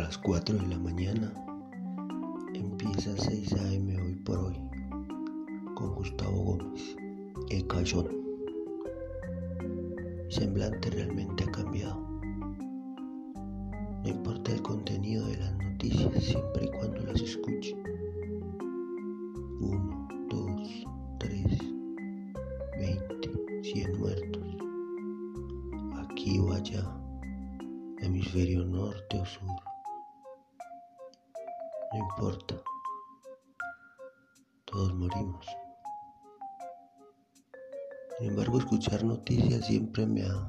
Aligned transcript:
las 0.00 0.18
4 0.18 0.56
de 0.56 0.66
la 0.66 0.78
mañana. 0.78 1.32
Empieza 2.54 3.16
6 3.16 3.52
a.m. 3.54 4.00
hoy 4.00 4.14
por 4.16 4.38
hoy 4.38 4.60
con 5.74 5.94
Gustavo 5.94 6.42
Gómez, 6.42 6.96
el 7.50 7.66
cayón. 7.66 8.08
semblante 10.28 10.90
realmente 10.90 11.44
ha 11.44 11.50
cambiado. 11.50 12.00
No 14.02 14.08
importa 14.08 14.52
el 14.52 14.62
contenido 14.62 15.26
de 15.26 15.38
las 15.38 15.56
noticias, 15.56 16.24
siempre 16.24 16.66
y 16.66 16.68
cuando 16.78 17.00
las 17.02 17.20
escuche. 17.20 17.74
Uno, 19.60 20.08
dos, 20.30 20.84
tres, 21.18 21.58
veinte, 22.78 23.30
cien 23.62 23.98
muertos. 23.98 24.56
Aquí 25.96 26.38
o 26.38 26.52
allá 26.52 26.96
hemisferio 27.98 28.64
norte 28.64 29.18
o 29.18 29.24
sur. 29.24 29.75
No 31.96 32.02
importa, 32.02 32.62
todos 34.66 34.94
morimos. 34.96 35.46
Sin 38.18 38.28
embargo, 38.28 38.58
escuchar 38.58 39.02
noticias 39.02 39.64
siempre 39.66 40.04
me 40.04 40.22
ha 40.22 40.46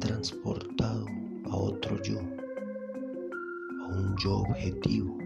transportado 0.00 1.04
a 1.50 1.54
otro 1.54 2.00
yo, 2.00 2.18
a 2.18 3.88
un 3.88 4.16
yo 4.16 4.38
objetivo. 4.38 5.18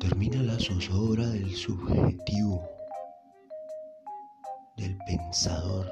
Termina 0.00 0.42
la 0.42 0.58
zozobra 0.58 1.26
del 1.30 1.50
subjetivo, 1.54 2.62
del 4.76 4.98
pensador 5.06 5.86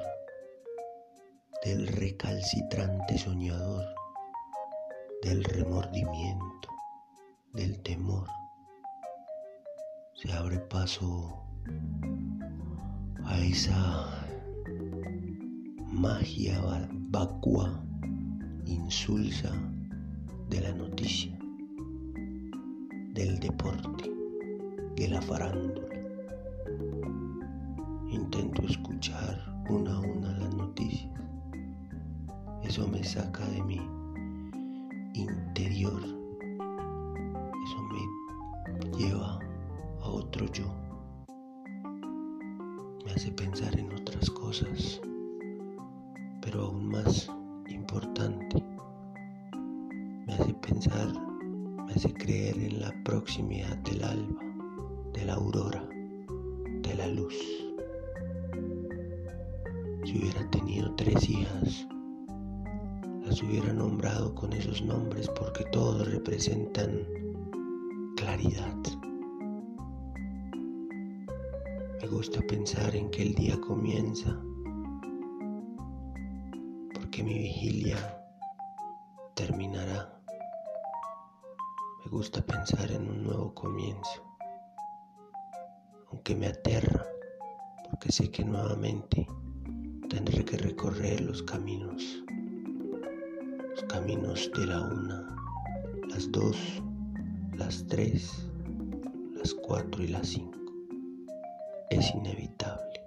del 1.65 1.87
recalcitrante 1.87 3.17
soñador, 3.17 3.98
del 5.21 5.43
remordimiento, 5.43 6.69
del 7.53 7.79
temor. 7.81 8.27
Se 10.13 10.31
abre 10.31 10.59
paso 10.59 11.43
a 13.25 13.39
esa 13.39 14.27
magia 15.91 16.61
vacua, 17.09 17.83
insulsa 18.65 19.51
de 20.49 20.61
la 20.61 20.73
noticia, 20.73 21.37
del 23.13 23.39
deporte, 23.39 24.11
de 24.95 25.07
la 25.07 25.21
farándula. 25.21 25.87
Intento 28.09 28.63
escuchar 28.63 29.63
una 29.69 29.95
a 29.95 29.99
una 29.99 30.37
las 30.37 30.53
noticias 30.55 31.19
eso 32.69 32.87
me 32.87 33.03
saca 33.03 33.43
de 33.47 33.63
mi 33.63 33.79
interior. 35.13 36.01
Eso 37.65 37.83
me 37.91 38.97
lleva 38.97 39.39
a 40.01 40.09
otro 40.09 40.45
yo. 40.51 40.65
Me 43.05 43.11
hace 43.11 43.31
pensar 43.31 43.77
en 43.79 43.91
otras 43.93 44.29
cosas, 44.29 45.01
pero 46.41 46.65
aún 46.65 46.89
más 46.89 47.31
importante. 47.67 48.63
Me 50.27 50.33
hace 50.33 50.53
pensar, 50.55 51.07
me 51.85 51.93
hace 51.93 52.13
creer 52.13 52.57
en 52.59 52.81
la 52.81 52.93
proximidad 53.03 53.75
del 53.77 54.03
alba, 54.03 54.41
de 55.13 55.25
la 55.25 55.33
aurora, 55.33 55.87
de 56.81 56.95
la 56.95 57.07
luz. 57.07 57.35
Si 60.05 60.17
hubiera 60.17 60.49
tenido 60.49 60.93
tres 60.95 61.29
hijas, 61.29 61.87
las 63.29 63.43
hubiera 63.43 63.71
nombrado 63.71 64.33
con 64.33 64.53
esos 64.53 64.81
nombres 64.81 65.29
porque 65.29 65.63
todos 65.65 66.09
representan 66.11 67.05
claridad. 68.17 68.75
Me 72.01 72.07
gusta 72.07 72.41
pensar 72.41 72.95
en 72.95 73.11
que 73.11 73.21
el 73.21 73.35
día 73.35 73.61
comienza 73.61 74.35
porque 76.91 77.21
mi 77.21 77.37
vigilia 77.37 77.97
terminará. 79.35 80.11
Me 82.03 82.09
gusta 82.09 82.41
pensar 82.41 82.91
en 82.91 83.07
un 83.07 83.23
nuevo 83.25 83.53
comienzo, 83.53 84.23
aunque 86.09 86.35
me 86.35 86.47
aterra 86.47 87.05
porque 87.91 88.11
sé 88.11 88.31
que 88.31 88.43
nuevamente 88.43 89.27
tendré 90.09 90.43
que 90.43 90.57
recorrer 90.57 91.21
los 91.21 91.43
caminos 91.43 92.23
caminos 93.87 94.51
de 94.55 94.65
la 94.65 94.81
una, 94.81 95.35
las 96.09 96.31
dos, 96.31 96.57
las 97.55 97.85
tres, 97.87 98.47
las 99.35 99.53
cuatro 99.53 100.03
y 100.03 100.07
las 100.07 100.27
cinco. 100.27 100.57
Es 101.89 102.13
inevitable. 102.13 103.01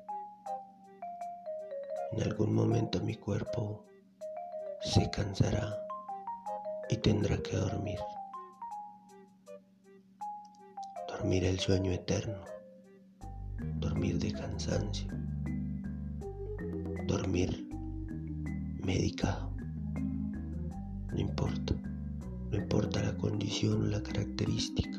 En 2.13 2.23
algún 2.23 2.55
momento 2.55 3.01
mi 3.01 3.15
cuerpo 3.15 3.85
se 4.81 5.09
cansará 5.11 5.77
y 6.89 6.97
tendrá 6.97 7.37
que 7.39 7.57
dormir. 7.57 7.99
Dormir 11.09 11.45
el 11.45 11.59
sueño 11.59 11.93
eterno, 11.93 12.45
dormir 13.77 14.19
de 14.19 14.33
cansancio, 14.33 15.09
dormir 17.07 17.69
medicado. 18.85 19.52
No 21.13 21.21
importa, 21.21 21.75
no 22.51 22.57
importa 22.57 23.03
la 23.03 23.15
condición 23.19 23.83
o 23.83 23.87
la 23.87 24.03
característica, 24.03 24.99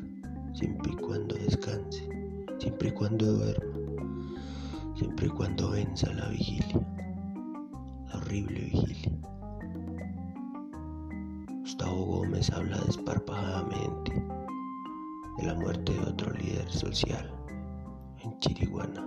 siempre 0.54 0.92
y 0.92 0.96
cuando 0.96 1.34
descanse, 1.34 2.08
siempre 2.58 2.90
y 2.90 2.92
cuando 2.92 3.26
duerma, 3.26 3.74
siempre 4.96 5.26
y 5.26 5.30
cuando 5.30 5.70
venza 5.70 6.12
la 6.12 6.28
vigilia, 6.28 6.80
la 8.08 8.16
horrible 8.18 8.60
vigilia. 8.60 9.12
Gustavo 11.60 12.04
Gómez 12.04 12.50
habla 12.50 12.78
desparpajadamente 12.86 14.12
de 15.38 15.46
la 15.46 15.54
muerte 15.54 15.92
de 15.92 16.00
otro 16.00 16.32
líder 16.34 16.70
social 16.70 17.28
en 18.22 18.38
Chiriguana. 18.38 19.04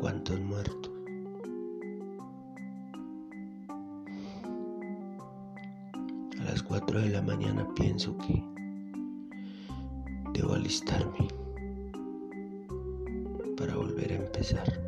¿Cuántos 0.00 0.40
muertos? 0.40 0.89
Las 6.50 6.62
4 6.64 7.00
de 7.02 7.10
la 7.10 7.22
mañana 7.22 7.64
pienso 7.76 8.16
que 8.18 8.42
debo 10.34 10.54
alistarme 10.54 11.28
para 13.56 13.76
volver 13.76 14.10
a 14.10 14.16
empezar. 14.16 14.80